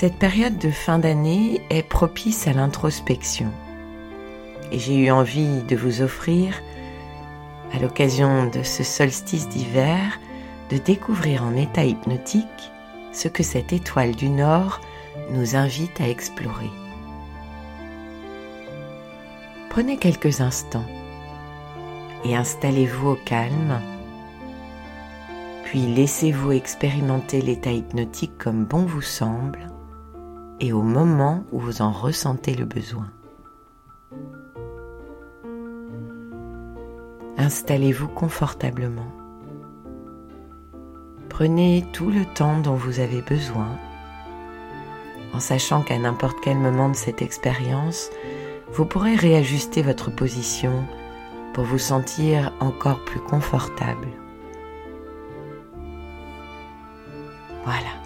[0.00, 3.52] Cette période de fin d'année est propice à l'introspection
[4.72, 6.54] et j'ai eu envie de vous offrir,
[7.74, 10.18] à l'occasion de ce solstice d'hiver,
[10.70, 12.72] de découvrir en état hypnotique
[13.12, 14.80] ce que cette étoile du Nord
[15.32, 16.70] nous invite à explorer.
[19.68, 20.88] Prenez quelques instants
[22.24, 23.82] et installez-vous au calme,
[25.64, 29.69] puis laissez-vous expérimenter l'état hypnotique comme bon vous semble
[30.60, 33.10] et au moment où vous en ressentez le besoin.
[37.38, 39.10] Installez-vous confortablement.
[41.28, 43.78] Prenez tout le temps dont vous avez besoin,
[45.32, 48.10] en sachant qu'à n'importe quel moment de cette expérience,
[48.72, 50.84] vous pourrez réajuster votre position
[51.54, 54.08] pour vous sentir encore plus confortable.
[57.64, 57.99] Voilà.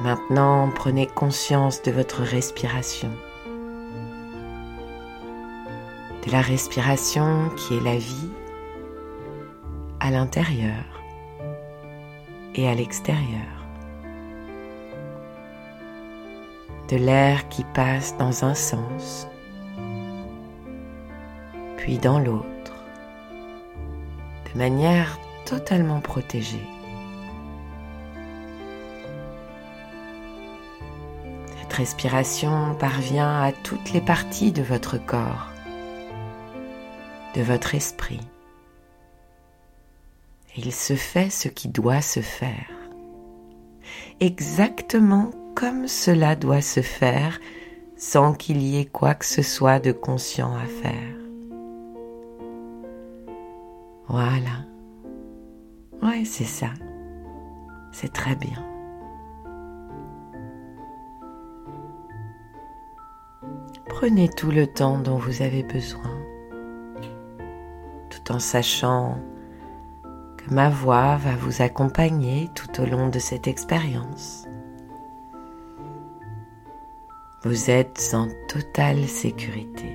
[0.00, 3.10] Maintenant, prenez conscience de votre respiration.
[6.24, 8.30] De la respiration qui est la vie
[9.98, 10.84] à l'intérieur
[12.54, 13.66] et à l'extérieur.
[16.88, 19.26] De l'air qui passe dans un sens,
[21.76, 22.84] puis dans l'autre,
[24.54, 26.77] de manière totalement protégée.
[31.78, 35.46] Respiration parvient à toutes les parties de votre corps,
[37.36, 38.20] de votre esprit.
[40.56, 42.68] il se fait ce qui doit se faire,
[44.18, 47.38] exactement comme cela doit se faire
[47.96, 51.14] sans qu'il y ait quoi que ce soit de conscient à faire.
[54.08, 54.66] Voilà.
[56.02, 56.70] Ouais, c'est ça.
[57.92, 58.67] C'est très bien.
[64.00, 66.22] Prenez tout le temps dont vous avez besoin,
[68.10, 69.18] tout en sachant
[70.36, 74.46] que ma voix va vous accompagner tout au long de cette expérience.
[77.42, 79.92] Vous êtes en totale sécurité.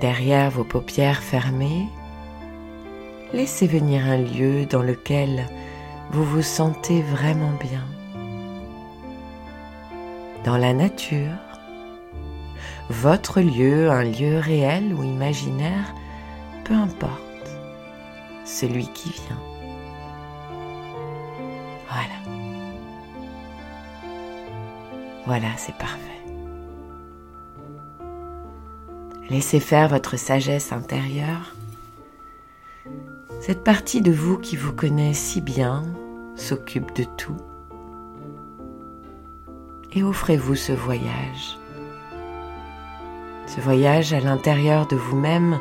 [0.00, 1.88] Derrière vos paupières fermées,
[3.32, 5.48] laissez venir un lieu dans lequel
[6.10, 7.84] vous vous sentez vraiment bien.
[10.44, 11.38] Dans la nature,
[12.90, 15.94] votre lieu, un lieu réel ou imaginaire,
[16.64, 17.22] peu importe,
[18.44, 19.40] celui qui vient.
[21.88, 22.40] Voilà.
[25.26, 25.98] Voilà, c'est parfait.
[29.30, 31.53] Laissez faire votre sagesse intérieure
[33.40, 35.82] cette partie de vous qui vous connaît si bien
[36.36, 37.36] s'occupe de tout.
[39.92, 41.58] Et offrez-vous ce voyage.
[43.46, 45.58] Ce voyage à l'intérieur de vous-même,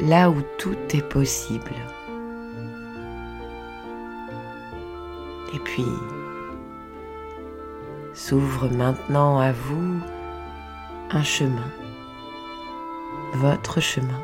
[0.00, 1.74] là où tout est possible.
[5.54, 5.86] Et puis,
[8.14, 10.00] s'ouvre maintenant à vous
[11.10, 11.70] un chemin,
[13.34, 14.20] votre chemin.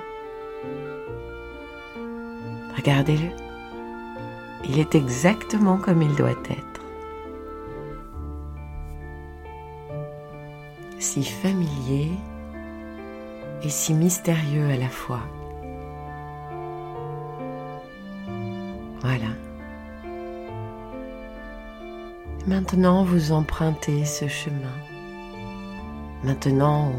[2.78, 3.30] Regardez-le.
[4.64, 6.80] Il est exactement comme il doit être.
[11.00, 12.12] Si familier
[13.62, 15.20] et si mystérieux à la fois.
[19.00, 19.32] Voilà.
[22.46, 24.76] Maintenant, vous empruntez ce chemin.
[26.22, 26.92] Maintenant,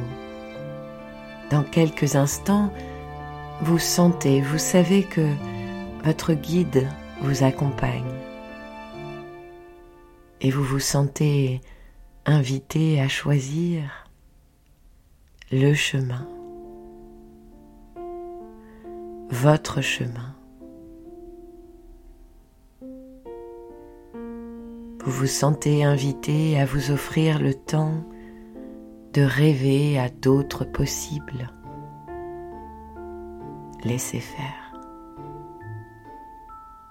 [1.50, 2.72] dans quelques instants,
[3.62, 5.28] vous sentez, vous savez que
[6.04, 6.88] votre guide
[7.22, 8.14] vous accompagne
[10.42, 11.62] et vous vous sentez
[12.26, 14.10] invité à choisir
[15.52, 16.28] le chemin,
[19.30, 20.36] votre chemin.
[25.04, 28.04] Vous vous sentez invité à vous offrir le temps
[29.14, 31.50] de rêver à d'autres possibles.
[33.84, 34.59] Laissez faire.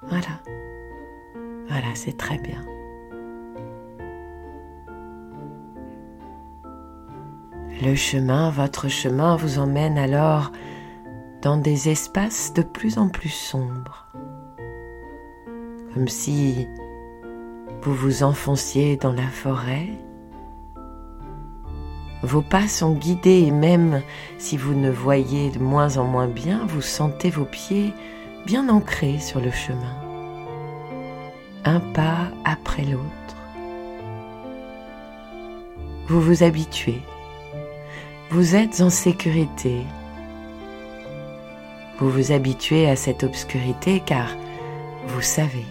[0.08, 0.40] Voilà.
[1.68, 2.64] Voilà, c'est très bien.
[7.80, 10.50] Le chemin, votre chemin vous emmène alors
[11.42, 14.08] dans des espaces de plus en plus sombres,
[15.94, 16.66] comme si
[17.82, 19.90] vous vous enfonciez dans la forêt.
[22.24, 24.02] Vos pas sont guidés et même
[24.38, 27.94] si vous ne voyez de moins en moins bien, vous sentez vos pieds
[28.46, 29.96] bien ancrés sur le chemin,
[31.64, 33.04] un pas après l'autre.
[36.06, 37.02] Vous vous habituez,
[38.30, 39.84] vous êtes en sécurité
[41.98, 44.28] vous vous habituez à cette obscurité car
[45.08, 45.64] vous savez.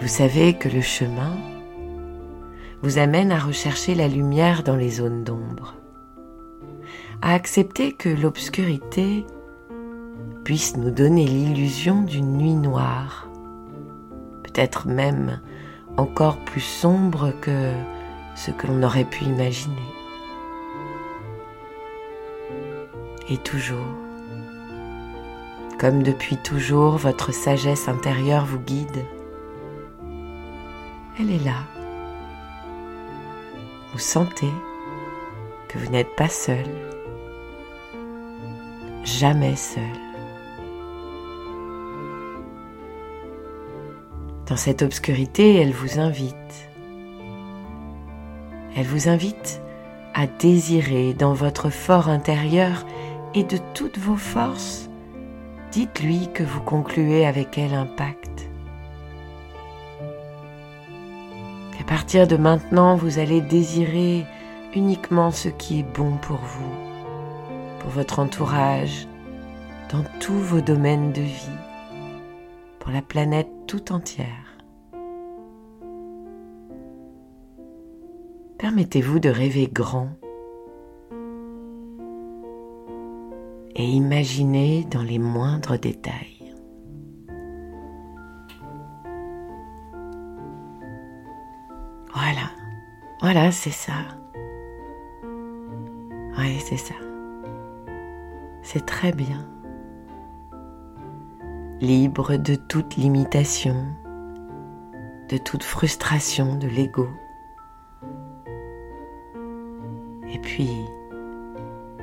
[0.00, 1.36] Vous savez que le chemin
[2.82, 5.76] vous amène à rechercher la lumière dans les zones d'ombre,
[7.22, 9.24] à accepter que l'obscurité
[10.46, 13.26] puisse nous donner l'illusion d'une nuit noire,
[14.44, 15.40] peut-être même
[15.96, 17.72] encore plus sombre que
[18.36, 19.74] ce que l'on aurait pu imaginer.
[23.28, 23.96] et toujours.
[25.80, 29.04] Comme depuis toujours, votre sagesse intérieure vous guide.
[31.18, 31.64] Elle est là.
[33.92, 34.52] Vous sentez
[35.66, 36.66] que vous n'êtes pas seul,
[39.02, 40.05] jamais seul.
[44.48, 46.70] Dans cette obscurité, elle vous invite.
[48.76, 49.60] Elle vous invite
[50.14, 52.86] à désirer dans votre fort intérieur
[53.34, 54.88] et de toutes vos forces,
[55.72, 58.48] dites-lui que vous concluez avec elle un pacte.
[61.76, 64.24] Qu'à partir de maintenant, vous allez désirer
[64.76, 66.72] uniquement ce qui est bon pour vous,
[67.80, 69.08] pour votre entourage,
[69.90, 71.65] dans tous vos domaines de vie,
[72.86, 74.58] pour la planète tout entière.
[78.58, 80.10] Permettez-vous de rêver grand
[83.74, 86.54] et imaginez dans les moindres détails.
[92.14, 92.52] Voilà,
[93.20, 93.94] voilà, c'est ça.
[96.38, 96.94] Oui, c'est ça.
[98.62, 99.55] C'est très bien.
[101.82, 103.76] Libre de toute limitation,
[105.28, 107.06] de toute frustration de l'ego.
[110.32, 110.70] Et puis,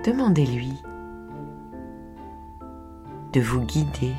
[0.06, 0.80] demandez-lui
[3.32, 4.14] de vous guider.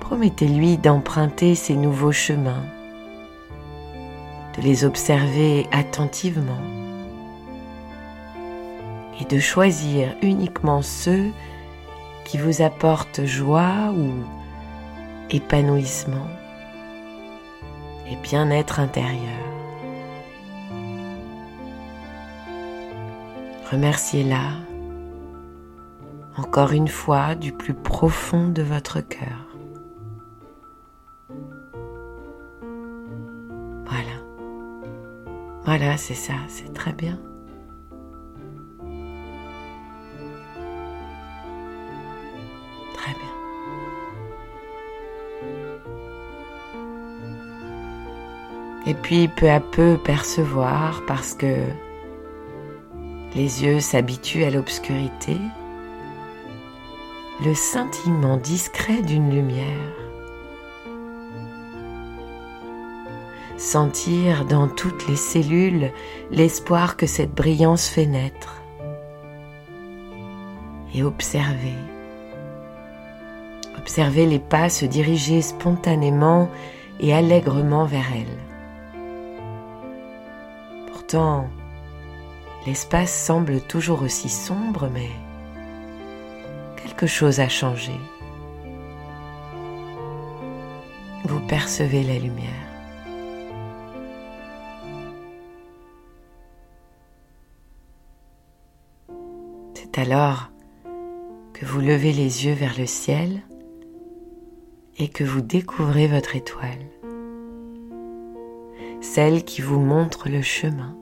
[0.00, 2.66] Promettez-lui d'emprunter ces nouveaux chemins,
[4.58, 6.60] de les observer attentivement
[9.18, 11.32] et de choisir uniquement ceux
[12.28, 14.12] qui vous apportent joie ou
[15.30, 16.28] épanouissement
[18.06, 19.38] et bien-être intérieur.
[23.72, 24.50] Remerciez-la
[26.36, 29.46] encore une fois du plus profond de votre cœur.
[33.86, 34.18] Voilà.
[35.64, 37.18] Voilà, c'est ça, c'est très bien.
[48.88, 51.56] Et puis peu à peu percevoir parce que
[53.36, 55.36] les yeux s'habituent à l'obscurité
[57.44, 59.94] le scintillement discret d'une lumière.
[63.58, 65.92] Sentir dans toutes les cellules
[66.30, 68.62] l'espoir que cette brillance fait naître.
[70.94, 71.74] Et observer.
[73.76, 76.48] Observer les pas se diriger spontanément
[77.00, 78.47] et allègrement vers elle.
[82.66, 85.08] L'espace semble toujours aussi sombre, mais
[86.76, 87.94] quelque chose a changé.
[91.24, 92.68] Vous percevez la lumière.
[99.74, 100.50] C'est alors
[101.54, 103.42] que vous levez les yeux vers le ciel
[104.98, 106.84] et que vous découvrez votre étoile,
[109.00, 110.96] celle qui vous montre le chemin.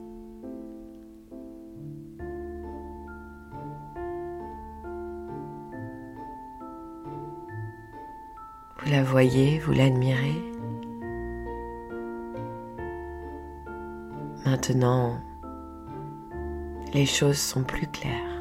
[8.79, 10.41] Vous la voyez, vous l'admirez.
[14.45, 15.19] Maintenant,
[16.93, 18.37] les choses sont plus claires.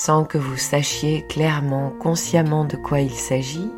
[0.00, 3.70] sans que vous sachiez clairement, consciemment de quoi il s'agit,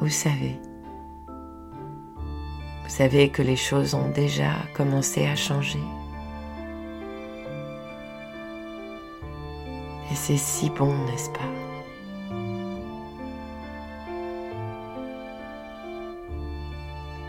[0.00, 0.58] vous savez.
[2.84, 5.82] Vous savez que les choses ont déjà commencé à changer.
[10.10, 11.38] Et c'est si bon, n'est-ce pas?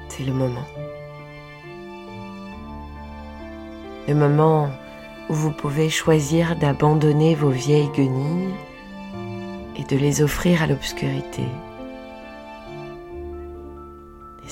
[0.07, 0.65] C'est le moment.
[4.07, 4.69] Le moment
[5.29, 8.53] où vous pouvez choisir d'abandonner vos vieilles guenilles
[9.75, 11.45] et de les offrir à l'obscurité.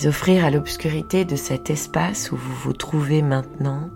[0.06, 3.90] Offrir à l'obscurité de cet espace où vous vous trouvez maintenant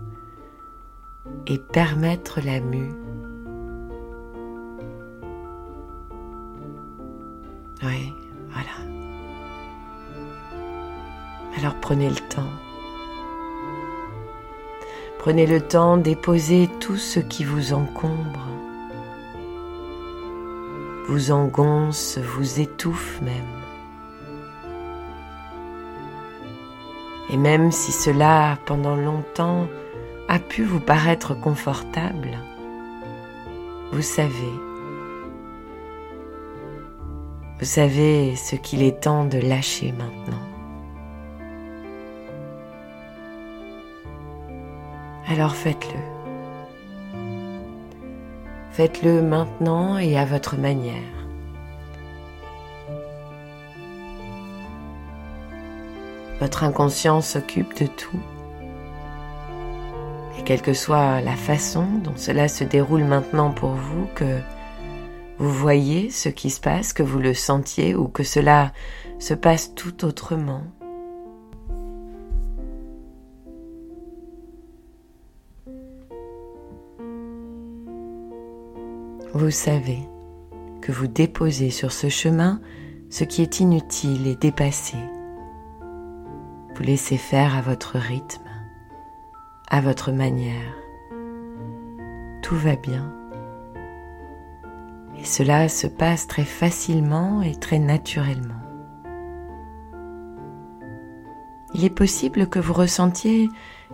[1.46, 2.92] et permettre la mue.
[7.82, 8.12] Oui,
[8.50, 8.92] voilà.
[11.56, 12.52] Alors prenez le temps.
[15.18, 18.46] Prenez le temps d'époser tout ce qui vous encombre,
[21.08, 23.63] vous engonce, vous étouffe même.
[27.34, 29.66] Et même si cela, pendant longtemps,
[30.28, 32.38] a pu vous paraître confortable,
[33.90, 34.54] vous savez,
[37.58, 40.38] vous savez ce qu'il est temps de lâcher maintenant.
[45.28, 45.98] alors faites-le.
[48.70, 51.23] Faites-le maintenant et à votre manière.
[56.40, 58.20] Votre inconscient s'occupe de tout.
[60.38, 64.40] Et quelle que soit la façon dont cela se déroule maintenant pour vous, que
[65.38, 68.72] vous voyez ce qui se passe, que vous le sentiez ou que cela
[69.18, 70.62] se passe tout autrement,
[79.34, 79.98] vous savez
[80.80, 82.60] que vous déposez sur ce chemin
[83.10, 84.96] ce qui est inutile et dépassé.
[86.74, 88.48] Vous laissez faire à votre rythme,
[89.70, 90.74] à votre manière.
[92.42, 93.12] Tout va bien.
[95.16, 98.54] Et cela se passe très facilement et très naturellement.
[101.74, 103.48] Il est possible que vous ressentiez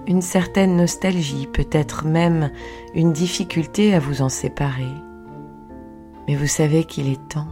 [0.07, 2.51] une certaine nostalgie, peut-être même
[2.95, 4.95] une difficulté à vous en séparer.
[6.27, 7.49] Mais vous savez qu'il est temps,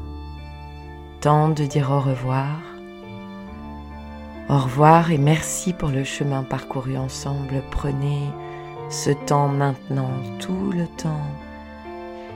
[1.20, 2.67] temps de dire au revoir.
[4.50, 7.62] Au revoir et merci pour le chemin parcouru ensemble.
[7.70, 8.22] Prenez
[8.88, 11.20] ce temps maintenant, tout le temps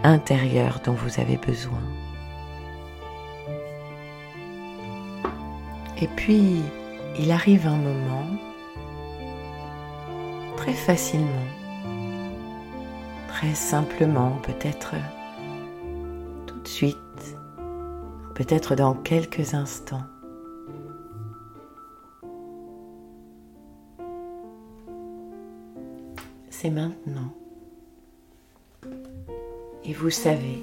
[0.05, 1.81] intérieur dont vous avez besoin.
[6.03, 6.61] Et puis,
[7.19, 8.27] il arrive un moment,
[10.59, 11.49] très facilement,
[13.29, 14.97] très simplement peut-être,
[16.65, 16.99] suite,
[18.35, 20.05] peut-être dans quelques instants.
[26.71, 27.35] Maintenant.
[29.85, 30.63] Et vous savez,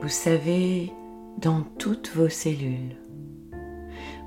[0.00, 0.92] vous savez
[1.38, 2.96] dans toutes vos cellules,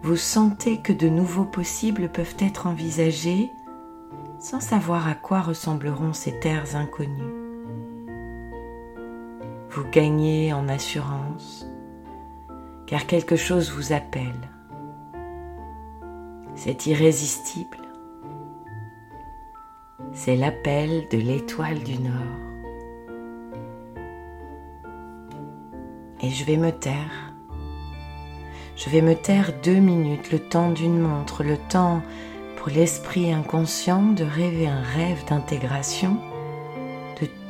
[0.02, 3.50] vous sentez que de nouveaux possibles peuvent être envisagés
[4.40, 7.44] sans savoir à quoi ressembleront ces terres inconnues
[9.74, 11.68] vous gagnez en assurance,
[12.86, 14.50] car quelque chose vous appelle.
[16.56, 17.78] C'est irrésistible.
[20.14, 22.14] C'est l'appel de l'étoile du Nord.
[26.22, 27.34] Et je vais me taire.
[28.76, 32.02] Je vais me taire deux minutes, le temps d'une montre, le temps
[32.58, 36.18] pour l'esprit inconscient de rêver un rêve d'intégration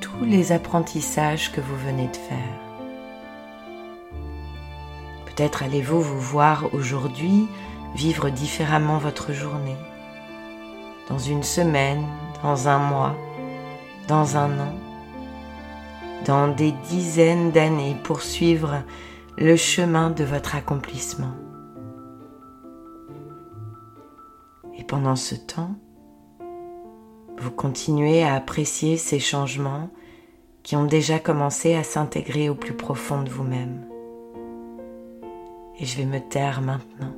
[0.04, 2.60] tous les apprentissages que vous venez de faire.
[5.26, 7.48] Peut-être allez-vous vous voir aujourd'hui
[7.96, 9.78] vivre différemment votre journée,
[11.10, 12.06] dans une semaine,
[12.44, 13.16] dans un mois,
[14.10, 14.74] dans un an,
[16.26, 18.84] dans des dizaines d'années poursuivre
[19.38, 21.34] le chemin de votre accomplissement.
[24.78, 25.76] Et pendant ce temps,
[27.38, 29.90] vous continuez à apprécier ces changements
[30.64, 33.86] qui ont déjà commencé à s'intégrer au plus profond de vous-même.
[35.80, 37.14] Et je vais me taire maintenant.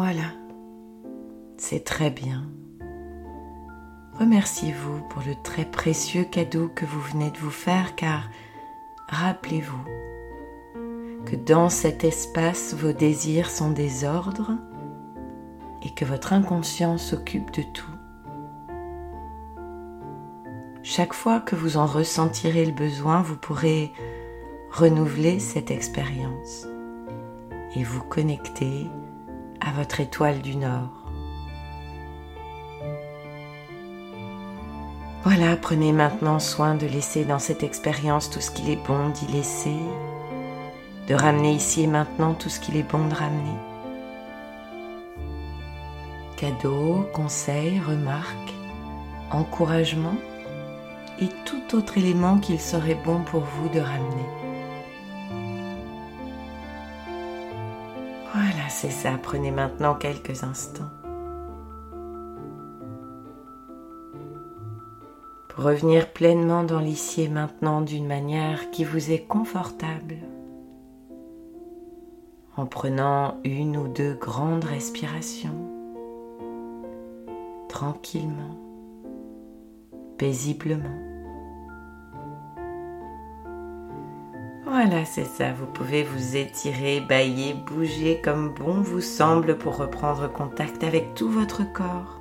[0.00, 0.30] Voilà,
[1.56, 2.44] c'est très bien.
[4.12, 8.30] Remerciez-vous pour le très précieux cadeau que vous venez de vous faire car
[9.08, 9.84] rappelez-vous
[11.26, 14.52] que dans cet espace vos désirs sont des ordres
[15.82, 17.90] et que votre inconscient s'occupe de tout.
[20.84, 23.92] Chaque fois que vous en ressentirez le besoin, vous pourrez
[24.70, 26.68] renouveler cette expérience
[27.74, 28.86] et vous connecter
[29.60, 30.88] à votre étoile du Nord.
[35.24, 39.26] Voilà, prenez maintenant soin de laisser dans cette expérience tout ce qu'il est bon d'y
[39.26, 39.76] laisser,
[41.08, 43.58] de ramener ici et maintenant tout ce qu'il est bon de ramener.
[46.36, 48.54] Cadeaux, conseils, remarques,
[49.30, 50.16] encouragements
[51.20, 54.37] et tout autre élément qu'il serait bon pour vous de ramener.
[58.80, 59.18] C'est ça.
[59.20, 60.92] Prenez maintenant quelques instants.
[65.48, 70.18] Pour revenir pleinement dans l'ici et maintenant d'une manière qui vous est confortable.
[72.56, 75.58] En prenant une ou deux grandes respirations.
[77.68, 78.56] Tranquillement.
[80.18, 81.07] Paisiblement.
[84.80, 85.52] Voilà, c'est ça.
[85.52, 91.28] Vous pouvez vous étirer, bailler, bouger comme bon vous semble pour reprendre contact avec tout
[91.28, 92.20] votre corps,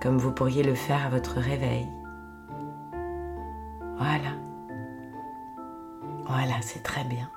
[0.00, 1.88] comme vous pourriez le faire à votre réveil.
[3.98, 4.36] Voilà.
[6.28, 7.28] Voilà, c'est très bien.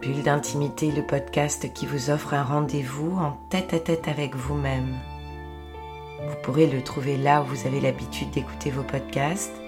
[0.00, 4.96] Bulle d'intimité, le podcast qui vous offre un rendez-vous en tête à tête avec vous-même.
[6.26, 9.60] Vous pourrez le trouver là où vous avez l'habitude d'écouter vos podcasts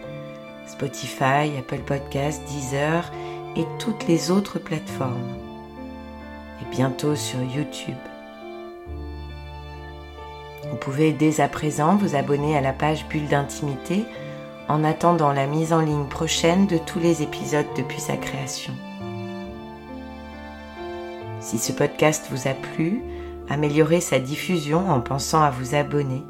[0.79, 3.11] Spotify, Apple Podcasts, Deezer
[3.57, 5.37] et toutes les autres plateformes.
[6.62, 7.97] Et bientôt sur YouTube.
[10.71, 14.05] Vous pouvez dès à présent vous abonner à la page Bulle d'intimité
[14.69, 18.75] en attendant la mise en ligne prochaine de tous les épisodes depuis sa création.
[21.41, 23.03] Si ce podcast vous a plu,
[23.49, 26.23] améliorez sa diffusion en pensant à vous abonner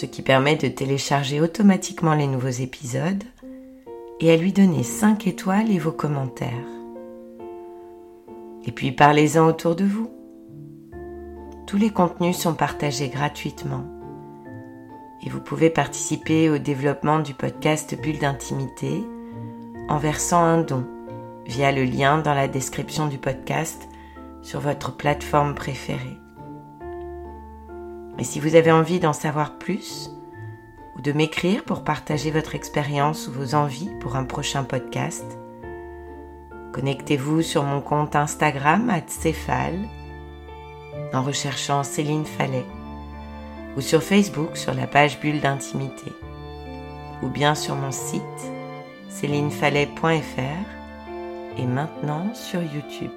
[0.00, 3.22] ce qui permet de télécharger automatiquement les nouveaux épisodes
[4.20, 6.48] et à lui donner 5 étoiles et vos commentaires.
[8.64, 10.10] Et puis parlez-en autour de vous.
[11.66, 13.84] Tous les contenus sont partagés gratuitement
[15.22, 19.04] et vous pouvez participer au développement du podcast Bulle d'intimité
[19.90, 20.86] en versant un don
[21.44, 23.86] via le lien dans la description du podcast
[24.40, 26.19] sur votre plateforme préférée.
[28.20, 30.10] Et si vous avez envie d'en savoir plus
[30.94, 35.24] ou de m'écrire pour partager votre expérience ou vos envies pour un prochain podcast,
[36.74, 39.88] connectez-vous sur mon compte Instagram Céphale
[41.14, 42.66] en recherchant Céline Fallet
[43.78, 46.12] ou sur Facebook sur la page Bulle d'intimité
[47.22, 48.22] ou bien sur mon site
[49.08, 53.12] célinefallet.fr et maintenant sur YouTube.